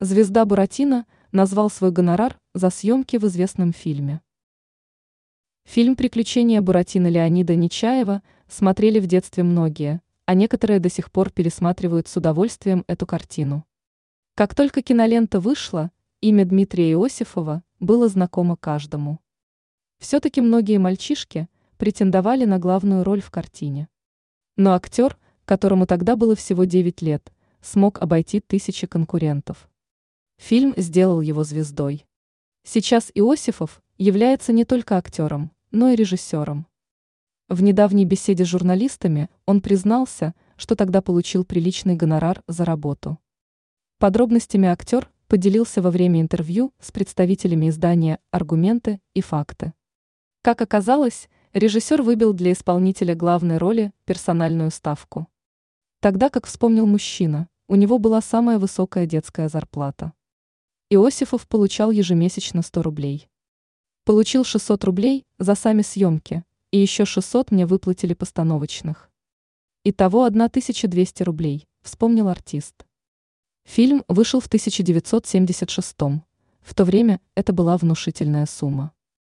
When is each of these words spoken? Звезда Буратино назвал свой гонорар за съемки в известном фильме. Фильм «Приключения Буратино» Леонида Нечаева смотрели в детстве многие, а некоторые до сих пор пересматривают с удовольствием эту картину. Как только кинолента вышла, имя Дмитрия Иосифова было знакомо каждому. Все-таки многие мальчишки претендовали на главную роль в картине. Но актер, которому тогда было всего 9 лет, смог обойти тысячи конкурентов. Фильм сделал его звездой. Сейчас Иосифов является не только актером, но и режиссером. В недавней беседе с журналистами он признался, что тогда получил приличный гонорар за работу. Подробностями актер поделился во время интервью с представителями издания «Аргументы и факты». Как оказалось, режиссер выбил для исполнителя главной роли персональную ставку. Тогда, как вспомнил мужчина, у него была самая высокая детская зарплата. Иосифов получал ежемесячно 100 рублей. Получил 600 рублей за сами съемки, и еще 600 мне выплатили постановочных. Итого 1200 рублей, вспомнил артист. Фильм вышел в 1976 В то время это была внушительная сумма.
Звезда 0.00 0.44
Буратино 0.44 1.06
назвал 1.32 1.68
свой 1.68 1.90
гонорар 1.90 2.38
за 2.54 2.70
съемки 2.70 3.16
в 3.16 3.24
известном 3.24 3.72
фильме. 3.72 4.20
Фильм 5.64 5.96
«Приключения 5.96 6.62
Буратино» 6.62 7.08
Леонида 7.08 7.56
Нечаева 7.56 8.22
смотрели 8.46 9.00
в 9.00 9.08
детстве 9.08 9.42
многие, 9.42 10.00
а 10.24 10.34
некоторые 10.34 10.78
до 10.78 10.88
сих 10.88 11.10
пор 11.10 11.30
пересматривают 11.30 12.06
с 12.06 12.16
удовольствием 12.16 12.84
эту 12.86 13.06
картину. 13.06 13.66
Как 14.36 14.54
только 14.54 14.82
кинолента 14.82 15.40
вышла, 15.40 15.90
имя 16.20 16.44
Дмитрия 16.44 16.92
Иосифова 16.92 17.64
было 17.80 18.06
знакомо 18.06 18.56
каждому. 18.56 19.18
Все-таки 19.98 20.40
многие 20.40 20.78
мальчишки 20.78 21.48
претендовали 21.76 22.44
на 22.44 22.60
главную 22.60 23.02
роль 23.02 23.20
в 23.20 23.32
картине. 23.32 23.88
Но 24.54 24.74
актер, 24.74 25.18
которому 25.44 25.88
тогда 25.88 26.14
было 26.14 26.36
всего 26.36 26.62
9 26.62 27.02
лет, 27.02 27.32
смог 27.60 28.00
обойти 28.00 28.38
тысячи 28.38 28.86
конкурентов. 28.86 29.67
Фильм 30.38 30.72
сделал 30.76 31.20
его 31.20 31.44
звездой. 31.44 32.06
Сейчас 32.62 33.10
Иосифов 33.14 33.82
является 33.98 34.52
не 34.52 34.64
только 34.64 34.96
актером, 34.96 35.50
но 35.70 35.90
и 35.90 35.96
режиссером. 35.96 36.66
В 37.48 37.62
недавней 37.62 38.04
беседе 38.04 38.44
с 38.44 38.48
журналистами 38.48 39.30
он 39.46 39.60
признался, 39.60 40.34
что 40.56 40.76
тогда 40.76 41.02
получил 41.02 41.44
приличный 41.44 41.96
гонорар 41.96 42.42
за 42.46 42.64
работу. 42.64 43.18
Подробностями 43.98 44.68
актер 44.68 45.10
поделился 45.26 45.82
во 45.82 45.90
время 45.90 46.20
интервью 46.20 46.72
с 46.78 46.92
представителями 46.92 47.68
издания 47.68 48.20
«Аргументы 48.30 49.00
и 49.14 49.20
факты». 49.20 49.72
Как 50.42 50.62
оказалось, 50.62 51.28
режиссер 51.52 52.02
выбил 52.02 52.32
для 52.32 52.52
исполнителя 52.52 53.14
главной 53.14 53.58
роли 53.58 53.92
персональную 54.04 54.70
ставку. 54.70 55.26
Тогда, 56.00 56.30
как 56.30 56.46
вспомнил 56.46 56.86
мужчина, 56.86 57.48
у 57.66 57.74
него 57.74 57.98
была 57.98 58.20
самая 58.20 58.58
высокая 58.58 59.04
детская 59.04 59.48
зарплата. 59.48 60.12
Иосифов 60.90 61.46
получал 61.46 61.90
ежемесячно 61.90 62.62
100 62.62 62.82
рублей. 62.82 63.28
Получил 64.06 64.42
600 64.42 64.84
рублей 64.84 65.26
за 65.38 65.54
сами 65.54 65.82
съемки, 65.82 66.44
и 66.70 66.78
еще 66.78 67.04
600 67.04 67.50
мне 67.50 67.66
выплатили 67.66 68.14
постановочных. 68.14 69.10
Итого 69.84 70.24
1200 70.24 71.22
рублей, 71.24 71.68
вспомнил 71.82 72.28
артист. 72.28 72.86
Фильм 73.66 74.02
вышел 74.08 74.40
в 74.40 74.46
1976 74.46 75.94
В 76.62 76.74
то 76.74 76.84
время 76.86 77.20
это 77.34 77.52
была 77.52 77.76
внушительная 77.76 78.46
сумма. 78.46 78.94